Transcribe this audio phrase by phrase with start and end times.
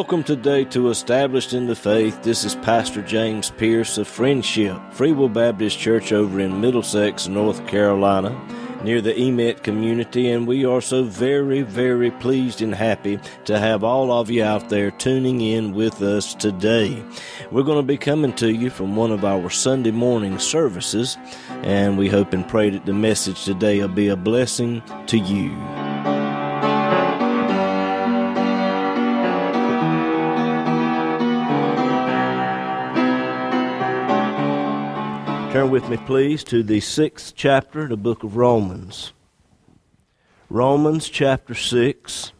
[0.00, 2.22] Welcome today to Established in the Faith.
[2.22, 7.66] This is Pastor James Pierce of Friendship, Free Will Baptist Church over in Middlesex, North
[7.66, 8.34] Carolina,
[8.82, 13.84] near the Emit community, and we are so very, very pleased and happy to have
[13.84, 17.04] all of you out there tuning in with us today.
[17.50, 21.18] We're going to be coming to you from one of our Sunday morning services,
[21.62, 25.89] and we hope and pray that the message today will be a blessing to you.
[35.52, 39.12] Turn with me, please, to the sixth chapter, of the book of Romans.
[40.48, 42.30] Romans chapter 6.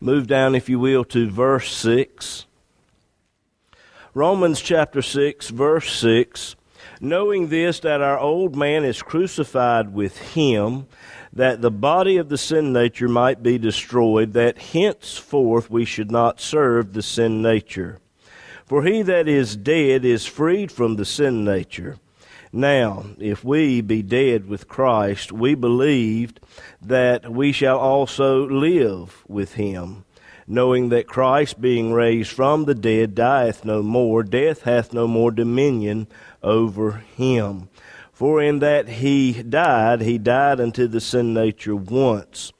[0.00, 2.46] Move down, if you will, to verse 6.
[4.12, 6.56] Romans chapter 6, verse 6.
[7.00, 10.88] Knowing this, that our old man is crucified with him,
[11.32, 16.40] that the body of the sin nature might be destroyed, that henceforth we should not
[16.40, 18.00] serve the sin nature.
[18.66, 21.98] For he that is dead is freed from the sin nature.
[22.52, 26.40] Now, if we be dead with Christ, we believed
[26.82, 30.04] that we shall also live with him,
[30.48, 35.30] knowing that Christ, being raised from the dead, dieth no more, death hath no more
[35.30, 36.08] dominion
[36.42, 37.68] over him.
[38.12, 42.52] For in that he died, he died unto the sin nature once,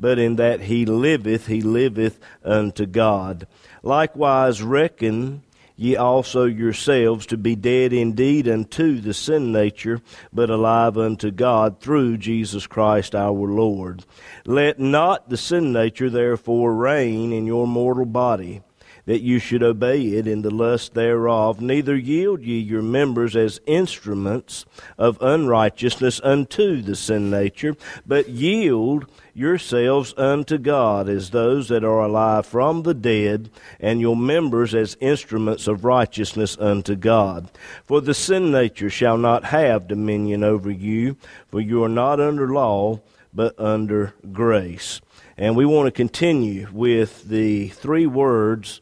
[0.00, 3.46] but in that he liveth, he liveth unto God.
[3.84, 5.42] Likewise, reckon
[5.76, 10.00] ye also yourselves to be dead indeed unto the sin nature,
[10.32, 14.04] but alive unto God through Jesus Christ our Lord.
[14.46, 18.62] Let not the sin nature therefore reign in your mortal body,
[19.04, 23.60] that you should obey it in the lust thereof, neither yield ye your members as
[23.66, 24.64] instruments
[24.96, 27.74] of unrighteousness unto the sin nature,
[28.06, 33.50] but yield yourselves unto God as those that are alive from the dead,
[33.80, 37.50] and your members as instruments of righteousness unto God.
[37.84, 41.16] For the sin nature shall not have dominion over you,
[41.48, 43.00] for you are not under law,
[43.32, 45.00] but under grace.
[45.38, 48.80] And we want to continue with the three words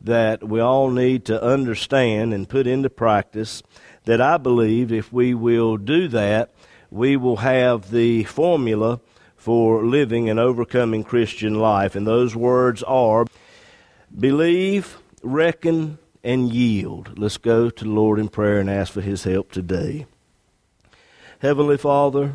[0.00, 3.62] that we all need to understand and put into practice.
[4.04, 6.50] That I believe if we will do that,
[6.90, 9.00] we will have the formula
[9.48, 11.96] for living and overcoming Christian life.
[11.96, 13.24] And those words are
[14.14, 17.18] believe, reckon, and yield.
[17.18, 20.04] Let's go to the Lord in prayer and ask for His help today.
[21.38, 22.34] Heavenly Father,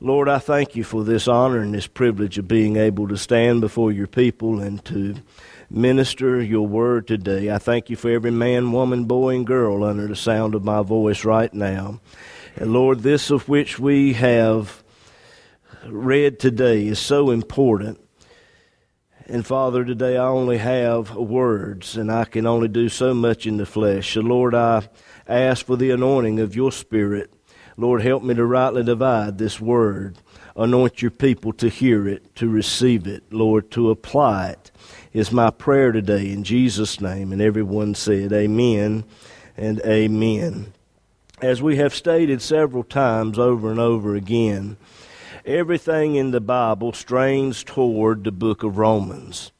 [0.00, 3.60] Lord, I thank you for this honor and this privilege of being able to stand
[3.60, 5.16] before your people and to
[5.68, 7.50] minister your word today.
[7.50, 10.80] I thank you for every man, woman, boy, and girl under the sound of my
[10.80, 12.00] voice right now.
[12.56, 14.82] And Lord, this of which we have
[15.86, 18.00] read today is so important.
[19.26, 23.58] And Father, today I only have words, and I can only do so much in
[23.58, 24.14] the flesh.
[24.14, 24.88] So, Lord, I
[25.26, 27.32] ask for the anointing of your Spirit.
[27.76, 30.16] Lord, help me to rightly divide this word.
[30.56, 34.70] Anoint your people to hear it, to receive it, Lord, to apply it,
[35.12, 37.30] is my prayer today in Jesus' name.
[37.30, 39.04] And everyone said, Amen
[39.56, 40.72] and Amen.
[41.40, 44.76] As we have stated several times over and over again,
[45.48, 49.50] everything in the Bible strains toward the book of Romans.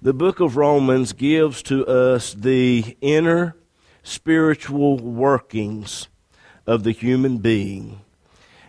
[0.00, 3.56] The book of Romans gives to us the inner
[4.04, 6.06] spiritual workings
[6.64, 8.02] of the human being.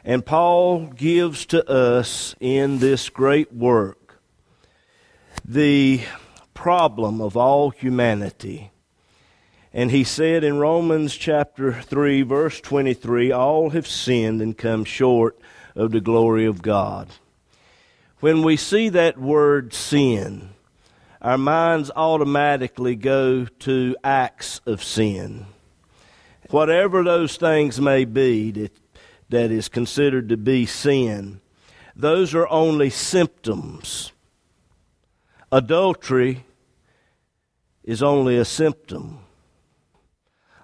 [0.03, 4.19] And Paul gives to us in this great work
[5.47, 6.01] the
[6.55, 8.71] problem of all humanity.
[9.71, 15.37] And he said in Romans chapter 3, verse 23, All have sinned and come short
[15.75, 17.09] of the glory of God.
[18.19, 20.49] When we see that word sin,
[21.21, 25.47] our minds automatically go to acts of sin.
[26.49, 28.71] Whatever those things may be that,
[29.29, 31.41] that is considered to be sin,
[31.95, 34.11] those are only symptoms.
[35.51, 36.45] Adultery
[37.83, 39.24] is only a symptom.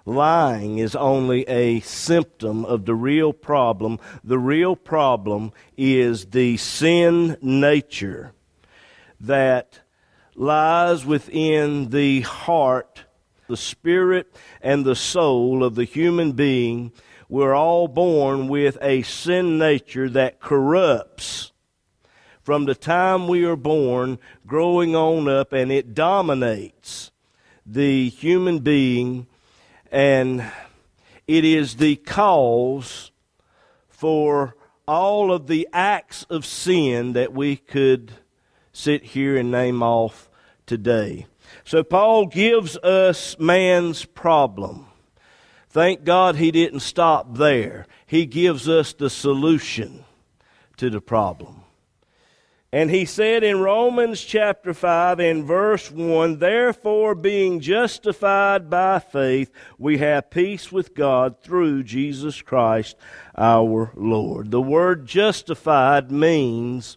[0.04, 4.00] Lying is only a symptom of the real problem.
[4.24, 8.32] The real problem is the sin nature
[9.20, 9.80] that
[10.34, 13.04] lies within the heart,
[13.48, 16.92] the spirit, and the soul of the human being.
[17.28, 21.52] We're all born with a sin nature that corrupts
[22.42, 27.12] from the time we are born, growing on up, and it dominates
[27.64, 29.28] the human being
[29.92, 30.42] and
[31.28, 33.12] it is the cause
[33.88, 34.56] for
[34.88, 38.12] all of the acts of sin that we could
[38.72, 40.28] sit here and name off
[40.66, 41.26] today.
[41.64, 44.86] So, Paul gives us man's problem.
[45.68, 47.86] Thank God he didn't stop there.
[48.06, 50.04] He gives us the solution
[50.78, 51.61] to the problem.
[52.74, 59.50] And he said in Romans chapter 5 and verse 1 Therefore, being justified by faith,
[59.78, 62.96] we have peace with God through Jesus Christ
[63.36, 64.50] our Lord.
[64.50, 66.96] The word justified means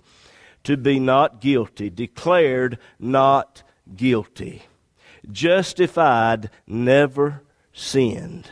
[0.64, 3.62] to be not guilty, declared not
[3.98, 4.64] guilty.
[5.30, 7.42] Justified, never
[7.74, 8.48] sinned.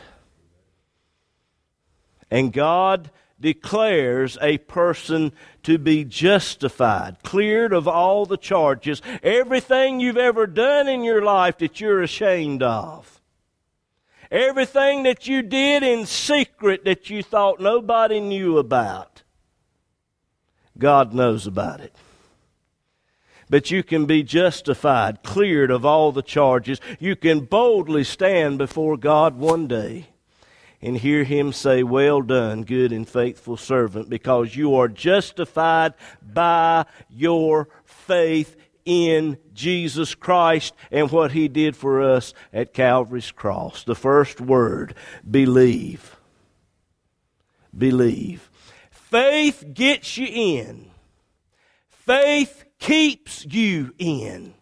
[2.30, 5.32] And God declares a person
[5.62, 11.58] to be justified, cleared of all the charges, everything you've ever done in your life
[11.58, 13.20] that you're ashamed of.
[14.30, 19.22] Everything that you did in secret that you thought nobody knew about.
[20.76, 21.94] God knows about it.
[23.50, 26.80] But you can be justified, cleared of all the charges.
[26.98, 30.08] You can boldly stand before God one day
[30.84, 36.84] and hear him say, Well done, good and faithful servant, because you are justified by
[37.08, 38.54] your faith
[38.84, 43.82] in Jesus Christ and what he did for us at Calvary's cross.
[43.82, 44.94] The first word,
[45.28, 46.16] believe.
[47.76, 48.50] Believe.
[48.90, 50.90] Faith gets you in.
[51.88, 54.52] Faith keeps you in.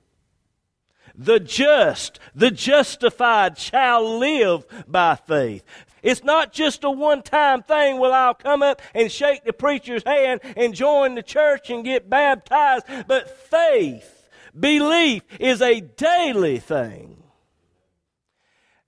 [1.16, 5.64] The just, the justified shall live by faith.
[6.02, 7.99] It's not just a one time thing.
[7.99, 12.10] Well, I'll come up and shake the preacher's hand and join the church and get
[12.10, 12.87] baptized.
[13.06, 14.28] But faith,
[14.58, 17.22] belief, is a daily thing.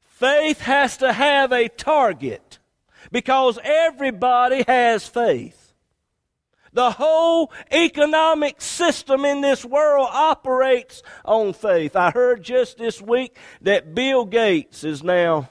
[0.04, 2.58] Faith has to have a target
[3.12, 5.72] because everybody has faith.
[6.72, 11.94] The whole economic system in this world operates on faith.
[11.94, 15.50] I heard just this week that Bill Gates is now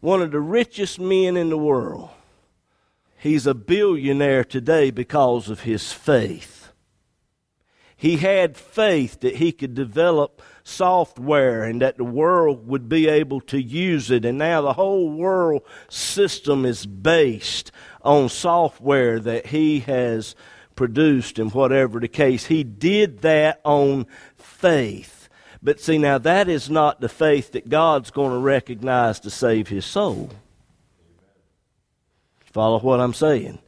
[0.00, 2.10] one of the richest men in the world.
[3.16, 6.72] He's a billionaire today because of his faith.
[7.96, 13.40] He had faith that he could develop software and that the world would be able
[13.40, 14.24] to use it.
[14.24, 17.72] And now the whole world system is based
[18.02, 20.36] on software that he has
[20.76, 22.46] produced and whatever the case.
[22.46, 24.06] He did that on
[24.36, 25.17] faith.
[25.62, 29.68] But see, now that is not the faith that God's going to recognize to save
[29.68, 30.30] his soul.
[32.52, 33.58] Follow what I'm saying?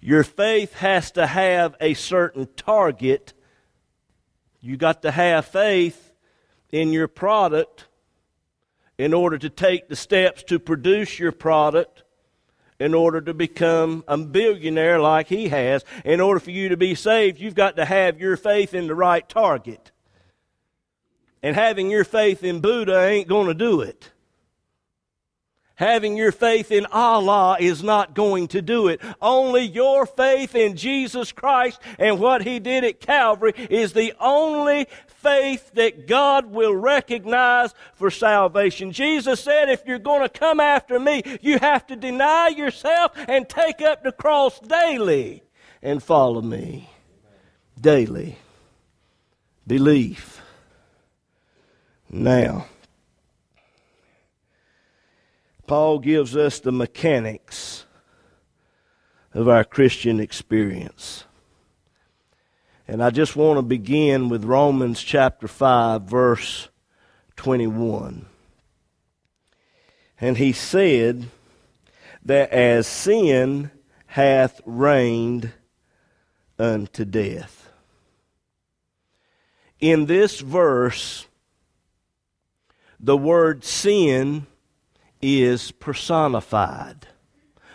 [0.00, 3.32] Your faith has to have a certain target.
[4.60, 6.12] You got to have faith
[6.70, 7.86] in your product
[8.98, 12.02] in order to take the steps to produce your product
[12.78, 15.84] in order to become a billionaire like he has.
[16.04, 18.94] In order for you to be saved, you've got to have your faith in the
[18.94, 19.90] right target.
[21.42, 24.10] And having your faith in Buddha ain't going to do it.
[25.76, 29.00] Having your faith in Allah is not going to do it.
[29.22, 34.88] Only your faith in Jesus Christ and what He did at Calvary is the only
[35.06, 38.90] faith that God will recognize for salvation.
[38.90, 43.48] Jesus said, if you're going to come after me, you have to deny yourself and
[43.48, 45.44] take up the cross daily
[45.80, 46.90] and follow me.
[47.80, 48.36] Daily.
[49.64, 50.37] Belief.
[52.10, 52.66] Now,
[55.66, 57.84] Paul gives us the mechanics
[59.34, 61.24] of our Christian experience.
[62.86, 66.70] And I just want to begin with Romans chapter 5, verse
[67.36, 68.24] 21.
[70.18, 71.26] And he said
[72.24, 73.70] that as sin
[74.06, 75.52] hath reigned
[76.58, 77.70] unto death.
[79.78, 81.27] In this verse,
[83.00, 84.46] the word sin
[85.22, 87.06] is personified.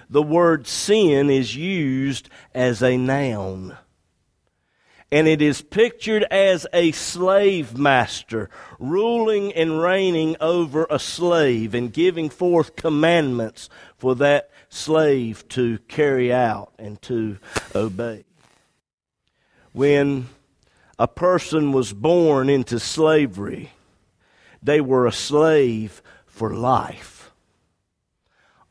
[0.10, 3.78] The word sin is used as a noun.
[5.12, 8.50] And it is pictured as a slave master
[8.80, 16.34] ruling and reigning over a slave and giving forth commandments for that slave to carry
[16.34, 17.38] out and to
[17.76, 18.26] obey.
[19.72, 20.30] When
[20.98, 23.72] a person was born into slavery,
[24.64, 27.32] they were a slave for life.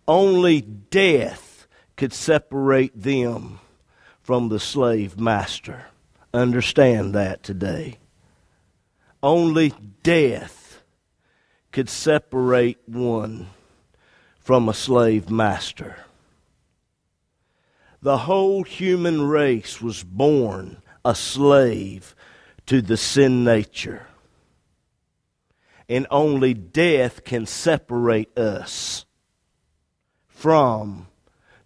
[0.08, 3.61] Only death could separate them
[4.20, 5.87] from the slave master.
[6.34, 7.99] Understand that today.
[9.22, 9.72] Only
[10.02, 10.82] death
[11.70, 13.49] could separate one
[14.40, 15.96] from a slave master.
[18.00, 22.16] The whole human race was born a slave
[22.66, 24.06] to the sin nature.
[25.92, 29.04] And only death can separate us
[30.26, 31.08] from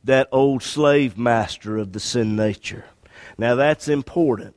[0.02, 2.86] that old slave master of the sin nature.
[3.38, 4.56] Now that's important.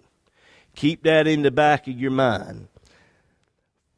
[0.74, 2.68] Keep that in the back of your mind.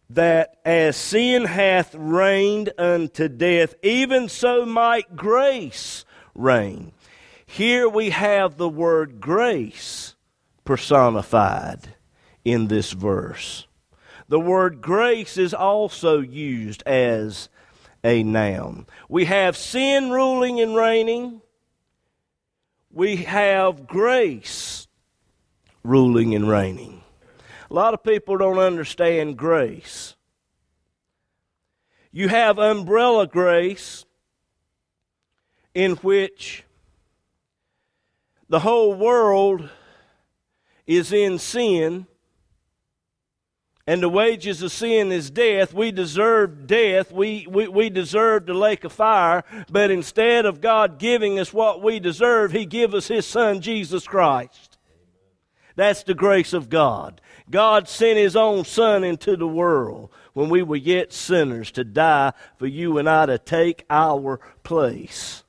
[0.10, 6.04] That as sin hath reigned unto death, even so might grace
[6.36, 6.92] reign.
[7.46, 10.16] Here we have the word grace
[10.66, 11.96] personified
[12.44, 13.68] in this verse.
[14.32, 17.50] The word grace is also used as
[18.02, 18.88] a noun.
[19.10, 21.42] We have sin ruling and reigning.
[22.94, 24.88] We have grace
[25.84, 27.04] ruling and reigning.
[27.70, 30.16] A lot of people don't understand grace.
[32.14, 34.06] You have umbrella grace,
[35.74, 36.64] in which
[38.48, 39.70] the whole world
[40.88, 42.08] is in sin,
[43.88, 45.74] and the wages of sin is death.
[45.74, 47.12] We deserve death.
[47.12, 49.44] We, we, we deserve the lake of fire.
[49.72, 54.08] But instead of God giving us what we deserve, He gives us His Son, Jesus
[54.08, 54.78] Christ.
[55.76, 57.22] That's the grace of God.
[57.50, 62.34] God sent His own Son into the world when we were yet sinners to die
[62.58, 65.44] for you and I to take our place.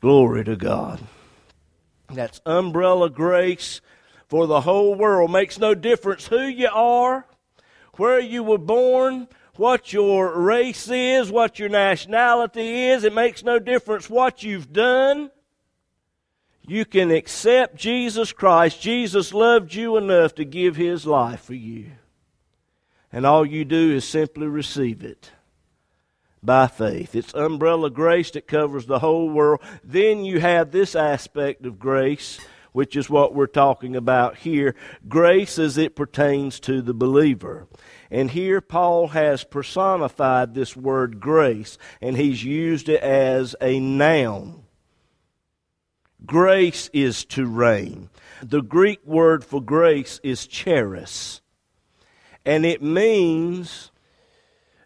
[0.00, 1.00] Glory to God.
[2.10, 3.80] That's umbrella grace
[4.28, 5.30] for the whole world.
[5.30, 7.26] Makes no difference who you are,
[7.96, 13.04] where you were born, what your race is, what your nationality is.
[13.04, 15.30] It makes no difference what you've done.
[16.66, 18.80] You can accept Jesus Christ.
[18.80, 21.92] Jesus loved you enough to give his life for you.
[23.10, 25.32] And all you do is simply receive it
[26.42, 27.14] by faith.
[27.14, 29.60] It's umbrella grace that covers the whole world.
[29.82, 32.38] Then you have this aspect of grace,
[32.78, 34.72] which is what we're talking about here
[35.08, 37.66] grace as it pertains to the believer.
[38.08, 44.62] And here Paul has personified this word grace, and he's used it as a noun.
[46.24, 48.10] Grace is to reign.
[48.44, 51.40] The Greek word for grace is charis,
[52.44, 53.90] and it means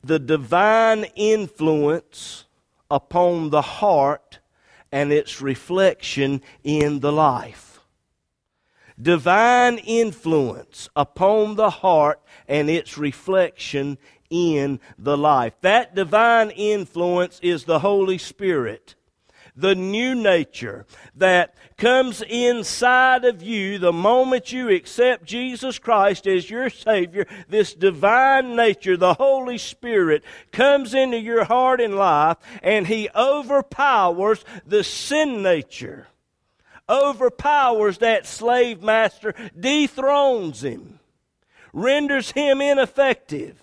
[0.03, 2.47] the divine influence
[2.91, 4.39] upon the heart
[4.91, 7.72] and its reflection in the life.
[9.03, 13.99] Divine influence upon the heart and its reflection
[14.31, 15.55] in the life.
[15.61, 18.95] That divine influence is the Holy Spirit
[19.55, 26.49] the new nature that comes inside of you the moment you accept Jesus Christ as
[26.49, 32.87] your Savior, this divine nature, the Holy Spirit, comes into your heart and life, and
[32.87, 36.09] He overpowers the sin nature,
[36.89, 40.99] overpowers that slave master, dethrones him,
[41.73, 43.59] renders him ineffective.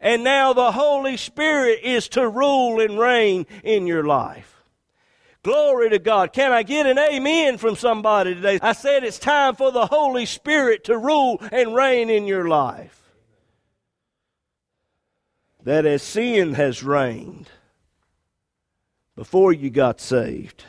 [0.00, 4.52] And now the Holy Spirit is to rule and reign in your life.
[5.42, 6.32] Glory to God.
[6.32, 8.58] Can I get an amen from somebody today?
[8.60, 13.00] I said it's time for the Holy Spirit to rule and reign in your life.
[15.62, 17.48] That as sin has reigned
[19.14, 20.64] before you got saved,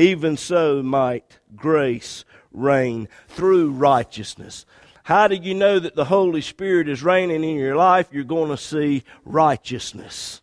[0.00, 4.66] even so might grace reign through righteousness.
[5.04, 8.08] How do you know that the Holy Spirit is reigning in your life?
[8.10, 10.40] You're going to see righteousness,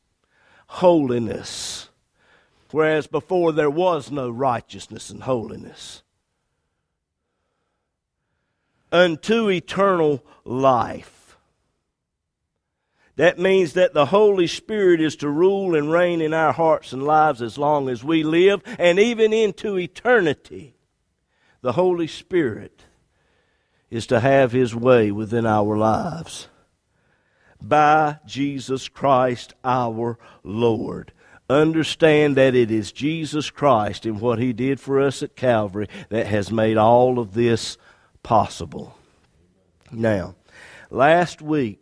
[0.67, 1.87] holiness
[2.71, 6.03] whereas before there was no righteousness and holiness.
[8.91, 11.16] Unto eternal life.
[13.17, 17.03] That means that the Holy Spirit is to rule and reign in our hearts and
[17.03, 20.75] lives as long as we live, and even into eternity.
[21.61, 22.83] The Holy Spirit
[23.89, 26.47] is to have His way within our lives.
[27.59, 31.11] By Jesus Christ our Lord
[31.49, 36.27] understand that it is Jesus Christ and what He did for us at Calvary that
[36.27, 37.77] has made all of this
[38.21, 38.95] possible.
[39.91, 40.35] Now,
[40.89, 41.81] last week,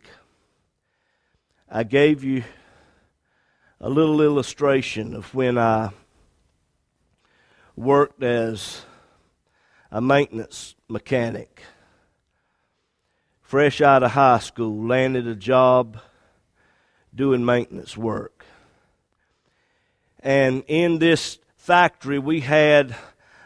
[1.68, 2.44] I gave you
[3.80, 5.90] a little illustration of when I
[7.74, 8.82] worked as
[9.90, 11.62] a maintenance mechanic.
[13.42, 15.98] Fresh out of high school, landed a job
[17.12, 18.44] doing maintenance work.
[20.20, 22.94] And in this factory, we had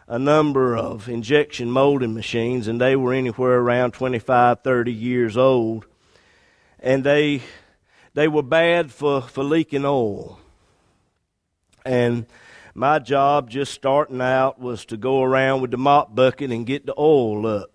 [0.07, 5.87] a number of injection molding machines, and they were anywhere around 25, 30 years old.
[6.81, 7.43] And they,
[8.15, 10.39] they were bad for, for leaking oil.
[11.85, 12.27] And
[12.75, 16.87] my job, just starting out, was to go around with the mop bucket and get
[16.87, 17.71] the oil up.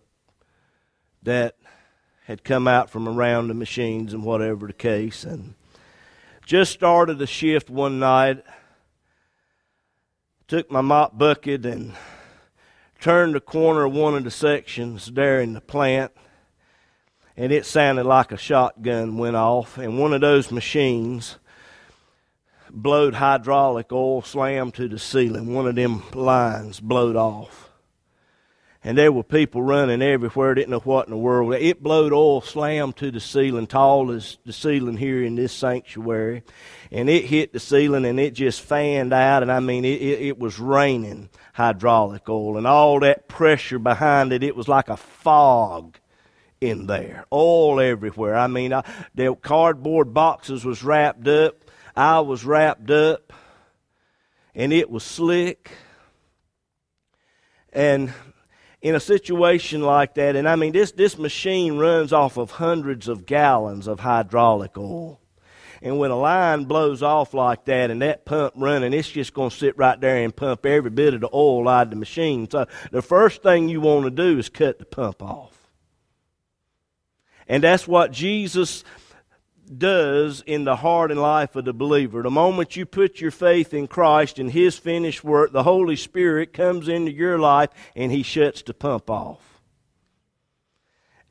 [1.24, 1.58] that
[2.26, 5.24] had come out from around the machines and whatever the case.
[5.24, 5.54] And
[6.46, 8.44] just started a shift one night.
[10.48, 11.94] Took my mop bucket and
[13.00, 16.12] turned the corner of one of the sections there in the plant.
[17.38, 19.78] And it sounded like a shotgun went off.
[19.78, 21.38] And one of those machines
[22.70, 25.54] blowed hydraulic oil slammed to the ceiling.
[25.54, 27.66] One of them lines blowed off
[28.86, 31.56] and there were people running everywhere, didn't know what in the world.
[31.56, 36.44] It blowed oil slammed to the ceiling, tall as the ceiling here in this sanctuary,
[36.92, 40.22] and it hit the ceiling and it just fanned out, and I mean, it, it,
[40.22, 44.98] it was raining hydraulic oil, and all that pressure behind it, it was like a
[44.98, 45.98] fog
[46.62, 48.36] in there, All everywhere.
[48.36, 48.84] I mean, I,
[49.14, 53.34] the cardboard boxes was wrapped up, I was wrapped up,
[54.54, 55.72] and it was slick.
[57.74, 58.14] And
[58.82, 63.08] in a situation like that, and I mean, this, this machine runs off of hundreds
[63.08, 65.20] of gallons of hydraulic oil.
[65.82, 69.50] And when a line blows off like that and that pump running, it's just going
[69.50, 72.50] to sit right there and pump every bit of the oil out of the machine.
[72.50, 75.55] So the first thing you want to do is cut the pump off.
[77.48, 78.84] And that's what Jesus
[79.78, 82.22] does in the heart and life of the believer.
[82.22, 86.54] The moment you put your faith in Christ and His finished work, the Holy Spirit
[86.54, 89.62] comes into your life and He shuts the pump off.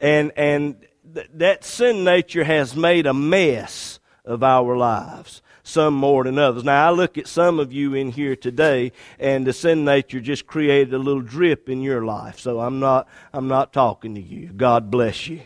[0.01, 6.25] And, and th- that sin nature has made a mess of our lives, some more
[6.25, 6.65] than others.
[6.65, 10.47] Now, I look at some of you in here today, and the sin nature just
[10.47, 12.41] created a little drip in your life.
[12.41, 14.49] So I'm not, I'm not talking to you.
[14.49, 15.43] God bless you.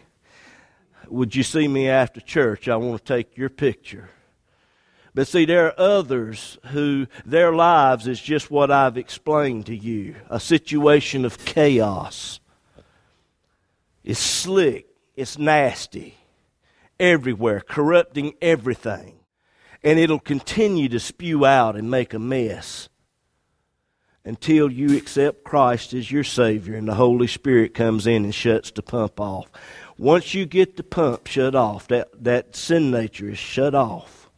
[1.10, 2.68] Would you see me after church?
[2.68, 4.10] I want to take your picture.
[5.14, 10.14] But see, there are others who their lives is just what I've explained to you
[10.30, 12.40] a situation of chaos.
[14.04, 16.14] It's slick, it's nasty,
[17.00, 19.16] everywhere, corrupting everything.
[19.82, 22.88] And it'll continue to spew out and make a mess
[24.25, 28.71] until you accept Christ as your Savior and the Holy Spirit comes in and shuts
[28.71, 29.47] the pump off.
[29.99, 34.30] Once you get the pump shut off, that, that sin nature is shut off.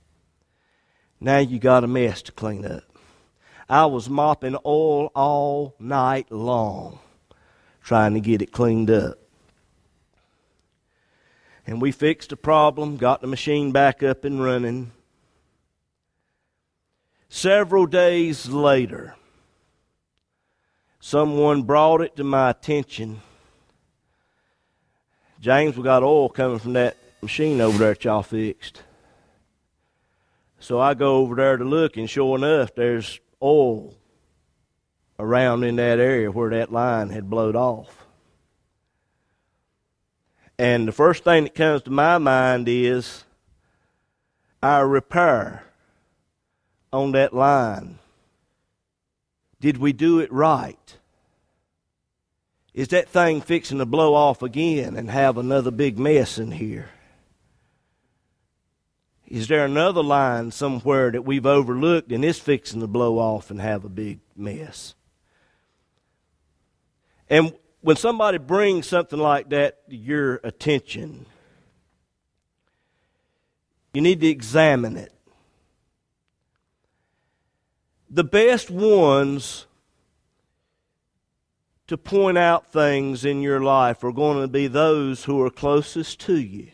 [1.21, 2.85] Now you got a mess to clean up.
[3.69, 6.99] I was mopping oil all night long
[7.83, 9.19] trying to get it cleaned up.
[11.67, 14.93] And we fixed the problem, got the machine back up and running.
[17.29, 19.15] Several days later,
[20.99, 23.21] someone brought it to my attention
[25.41, 28.83] James, we got oil coming from that machine over there that y'all fixed.
[30.59, 33.95] So I go over there to look, and sure enough, there's oil
[35.19, 38.07] around in that area where that line had blowed off.
[40.59, 43.25] And the first thing that comes to my mind is
[44.63, 45.65] our repair
[46.93, 47.99] on that line.
[49.59, 50.99] Did we do it right?
[52.73, 56.91] Is that thing fixing to blow off again and have another big mess in here?
[59.27, 63.61] Is there another line somewhere that we've overlooked and it's fixing to blow off and
[63.61, 64.95] have a big mess?
[67.29, 71.27] And when somebody brings something like that to your attention,
[73.95, 75.13] you need to examine it.
[78.11, 79.67] The best ones
[81.91, 86.21] to point out things in your life are going to be those who are closest
[86.21, 86.69] to you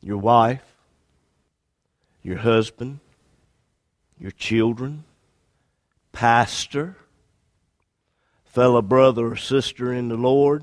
[0.00, 0.76] your wife,
[2.22, 3.00] your husband,
[4.20, 5.02] your children,
[6.12, 6.96] pastor,
[8.44, 10.62] fellow brother or sister in the Lord.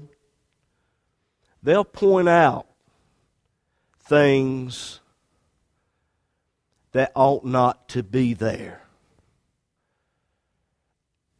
[1.61, 2.67] They'll point out
[3.99, 5.01] things
[6.93, 8.86] that ought not to be there.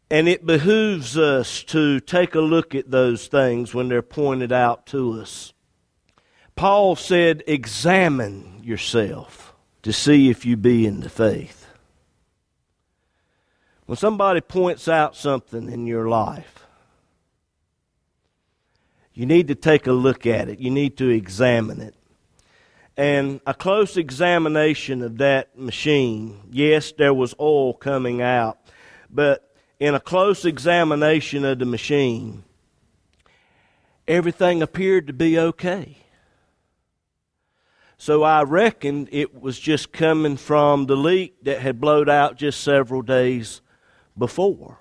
[0.09, 4.85] And it behooves us to take a look at those things when they're pointed out
[4.87, 5.53] to us.
[6.55, 11.67] Paul said, Examine yourself to see if you be in the faith.
[13.85, 16.65] When somebody points out something in your life,
[19.13, 20.59] you need to take a look at it.
[20.59, 21.95] You need to examine it.
[22.97, 28.59] And a close examination of that machine, yes, there was oil coming out,
[29.09, 29.46] but
[29.79, 32.43] in a close examination of the machine,
[34.07, 35.97] everything appeared to be okay.
[37.97, 42.61] So I reckoned it was just coming from the leak that had blowed out just
[42.61, 43.61] several days
[44.17, 44.77] before.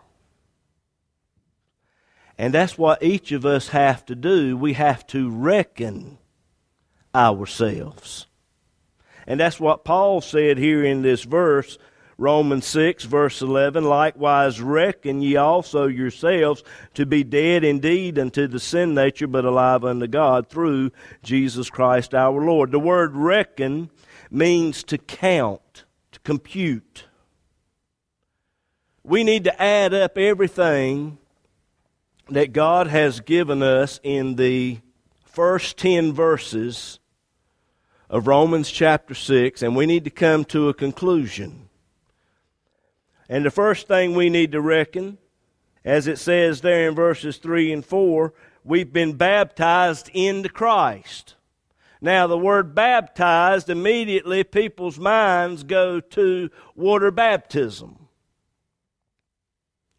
[2.38, 4.56] And that's what each of us have to do.
[4.56, 6.18] We have to reckon
[7.14, 8.26] ourselves.
[9.26, 11.78] And that's what Paul said here in this verse,
[12.18, 13.84] Romans 6, verse 11.
[13.84, 19.84] Likewise, reckon ye also yourselves to be dead indeed unto the sin nature, but alive
[19.84, 22.70] unto God through Jesus Christ our Lord.
[22.70, 23.90] The word reckon
[24.30, 27.04] means to count, to compute.
[29.04, 31.18] We need to add up everything
[32.30, 34.78] that God has given us in the
[35.24, 36.98] first 10 verses
[38.08, 41.65] of Romans chapter 6, and we need to come to a conclusion.
[43.28, 45.18] And the first thing we need to reckon,
[45.84, 48.32] as it says there in verses 3 and 4,
[48.64, 51.34] we've been baptized into Christ.
[52.00, 58.08] Now, the word baptized, immediately people's minds go to water baptism.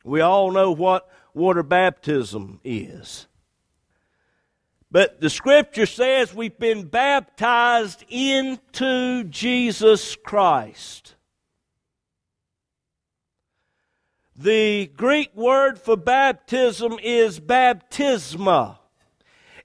[0.03, 3.27] We all know what water baptism is.
[4.89, 11.16] But the scripture says we've been baptized into Jesus Christ.
[14.37, 18.77] The Greek word for baptism is baptisma.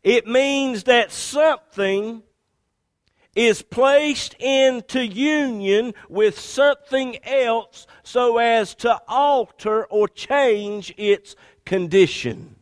[0.02, 2.22] It means that something
[3.34, 12.56] is placed into union with something else so as to alter or change its condition.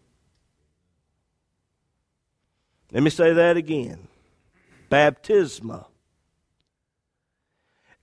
[2.92, 4.08] Let me say that again.
[4.90, 5.86] Baptisma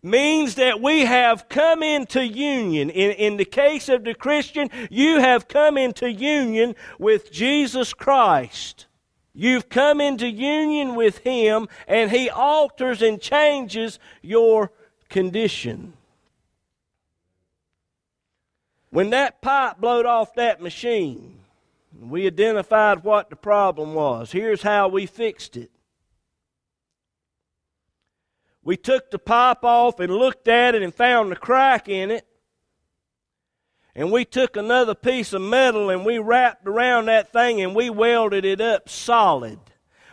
[0.07, 2.89] means that we have come into union.
[2.89, 8.87] In, in the case of the Christian, you have come into union with Jesus Christ.
[9.33, 14.71] You've come into union with Him, and He alters and changes your
[15.09, 15.93] condition.
[18.89, 21.37] When that pipe blowed off that machine,
[21.99, 24.31] we identified what the problem was.
[24.31, 25.69] Here's how we fixed it.
[28.67, 32.27] We took the pipe off and looked at it and found the crack in it.
[33.95, 37.89] And we took another piece of metal and we wrapped around that thing and we
[37.89, 39.59] welded it up solid.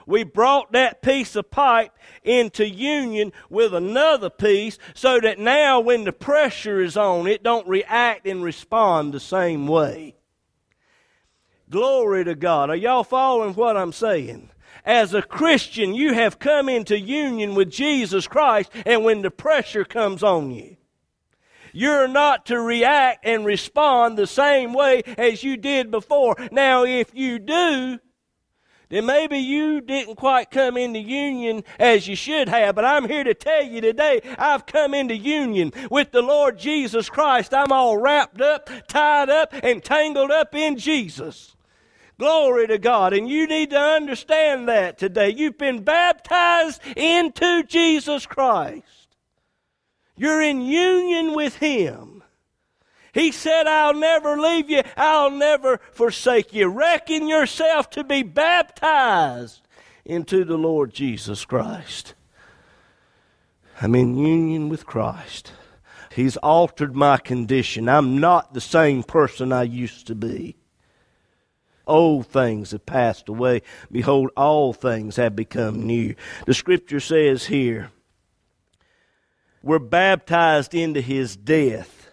[0.07, 6.05] We brought that piece of pipe into union with another piece so that now when
[6.05, 10.15] the pressure is on, it don't react and respond the same way.
[11.69, 12.71] Glory to God.
[12.71, 14.51] Are y'all following what I'm saying?
[14.85, 19.85] As a Christian, you have come into union with Jesus Christ, and when the pressure
[19.85, 20.77] comes on you,
[21.73, 26.37] you're not to react and respond the same way as you did before.
[26.53, 27.99] Now, if you do,
[28.91, 33.25] then maybe you didn't quite come into union as you should have, but I'm here
[33.25, 37.53] to tell you today, I've come into union with the Lord Jesus Christ.
[37.53, 41.57] I'm all wrapped up, tied up, and tangled up in Jesus.
[42.19, 43.13] Glory to God.
[43.13, 45.31] And you need to understand that today.
[45.31, 49.09] You've been baptized into Jesus Christ.
[50.17, 52.23] You're in union with Him.
[53.13, 56.69] He said, I'll never leave you, I'll never forsake you.
[56.69, 59.61] Reckon yourself to be baptized
[60.05, 62.15] into the Lord Jesus Christ.
[63.81, 65.53] I'm in union with Christ.
[66.13, 67.89] He's altered my condition.
[67.89, 70.57] I'm not the same person I used to be.
[71.87, 73.63] Old things have passed away.
[73.91, 76.15] Behold, all things have become new.
[76.47, 77.91] The scripture says here,
[79.63, 82.05] we're baptized into his death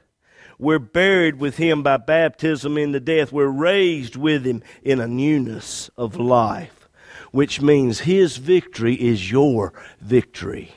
[0.61, 3.31] we're buried with him by baptism into death.
[3.31, 6.87] We're raised with him in a newness of life,
[7.31, 10.75] which means his victory is your victory.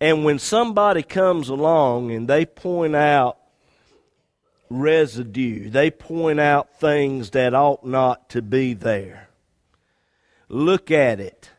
[0.00, 3.36] And when somebody comes along and they point out
[4.70, 9.28] residue, they point out things that ought not to be there,
[10.48, 11.50] look at it,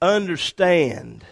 [0.00, 1.24] understand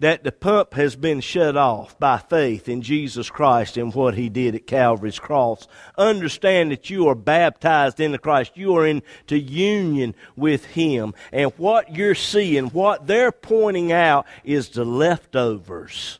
[0.00, 4.28] that the pump has been shut off by faith in Jesus Christ and what He
[4.28, 5.66] did at Calvary's cross.
[5.96, 8.52] Understand that you are baptized into Christ.
[8.56, 11.14] You are into union with Him.
[11.32, 16.18] And what you're seeing, what they're pointing out, is the leftovers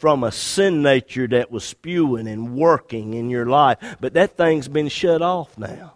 [0.00, 3.76] from a sin nature that was spewing and working in your life.
[4.00, 5.94] But that thing's been shut off now.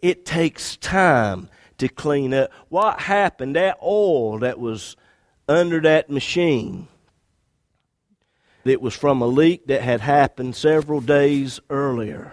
[0.00, 2.50] It takes time to clean up.
[2.70, 3.56] What happened?
[3.56, 4.96] That oil that was
[5.46, 6.88] under that machine
[8.64, 12.32] that was from a leak that had happened several days earlier.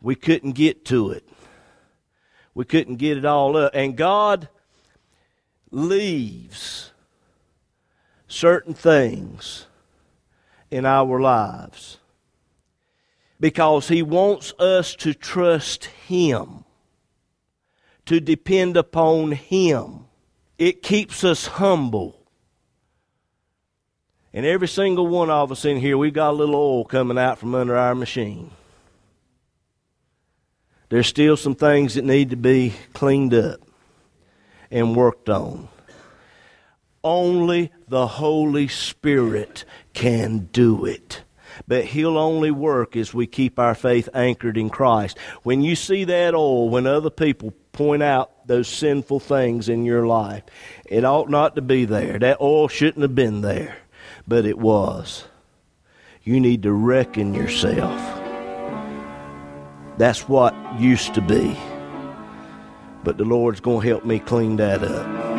[0.00, 1.28] We couldn't get to it.
[2.54, 3.72] We couldn't get it all up.
[3.74, 4.48] And God
[5.70, 6.92] leaves
[8.30, 9.66] certain things
[10.70, 11.98] in our lives.
[13.40, 16.64] because He wants us to trust Him,
[18.04, 20.04] to depend upon Him.
[20.58, 22.16] It keeps us humble.
[24.34, 27.38] And every single one of us in here, we've got a little oil coming out
[27.38, 28.50] from under our machine.
[30.90, 33.60] There's still some things that need to be cleaned up
[34.70, 35.68] and worked on.
[37.02, 41.22] Only the Holy Spirit can do it.
[41.66, 45.18] But He'll only work as we keep our faith anchored in Christ.
[45.42, 50.06] When you see that oil, when other people point out those sinful things in your
[50.06, 50.42] life,
[50.84, 52.18] it ought not to be there.
[52.18, 53.78] That oil shouldn't have been there,
[54.28, 55.24] but it was.
[56.22, 57.98] You need to reckon yourself.
[59.96, 61.56] That's what used to be.
[63.02, 65.29] But the Lord's going to help me clean that up.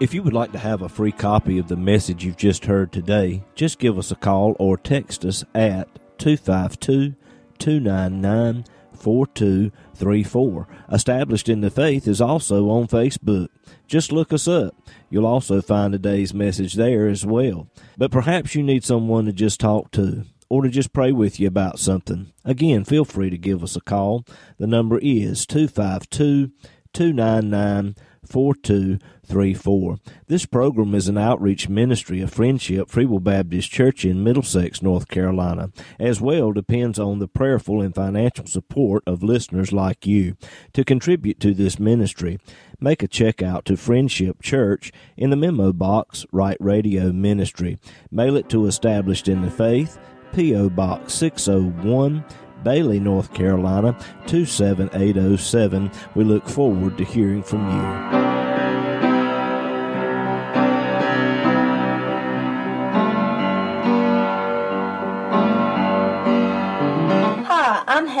[0.00, 2.92] If you would like to have a free copy of the message you've just heard
[2.92, 7.16] today, just give us a call or text us at 252
[7.58, 10.68] 299 4234.
[10.92, 13.48] Established in the Faith is also on Facebook.
[13.88, 14.72] Just look us up.
[15.10, 17.66] You'll also find today's message there as well.
[17.96, 21.48] But perhaps you need someone to just talk to or to just pray with you
[21.48, 22.32] about something.
[22.44, 24.24] Again, feel free to give us a call.
[24.58, 26.52] The number is 252
[26.92, 29.17] 299 4234.
[29.28, 35.08] This program is an outreach ministry of Friendship Free Will Baptist Church in Middlesex, North
[35.08, 40.36] Carolina, as well depends on the prayerful and financial support of listeners like you.
[40.72, 42.38] To contribute to this ministry,
[42.80, 47.78] make a check out to Friendship Church in the memo box, Write Radio Ministry.
[48.10, 49.98] Mail it to Established in the Faith,
[50.32, 50.70] P.O.
[50.70, 52.24] Box 601.
[52.64, 55.90] Bailey, North Carolina 27807.
[56.14, 58.27] We look forward to hearing from you.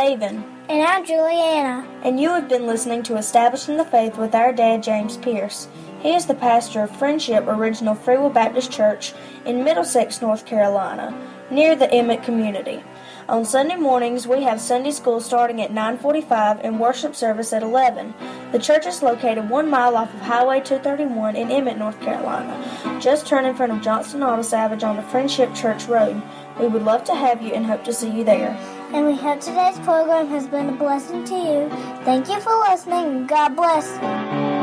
[0.08, 0.42] Haven.
[0.70, 1.86] And I'm Juliana.
[2.02, 5.68] And you have been listening to Establishing the Faith with our dad, James Pierce.
[6.00, 9.12] He is the pastor of Friendship Original Free Will Baptist Church
[9.44, 11.12] in Middlesex, North Carolina,
[11.50, 12.82] near the Emit community.
[13.28, 18.14] On Sunday mornings, we have Sunday school starting at 9:45 and worship service at 11.
[18.50, 22.56] The church is located 1 mile off of Highway 231 in Emit, North Carolina.
[22.98, 26.22] Just turn in front of Johnston Auto Savage on the Friendship Church Road.
[26.58, 28.56] We would love to have you and hope to see you there.
[28.90, 31.68] And we hope today's program has been a blessing to you.
[32.04, 33.26] Thank you for listening.
[33.26, 34.57] God bless.